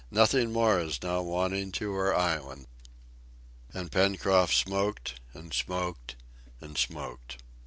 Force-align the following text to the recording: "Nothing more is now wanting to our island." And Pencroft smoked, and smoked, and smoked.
"Nothing 0.09 0.51
more 0.51 0.79
is 0.79 1.03
now 1.03 1.21
wanting 1.21 1.71
to 1.73 1.93
our 1.93 2.15
island." 2.15 2.65
And 3.71 3.91
Pencroft 3.91 4.55
smoked, 4.55 5.19
and 5.35 5.53
smoked, 5.53 6.15
and 6.59 6.75
smoked. 6.75 7.37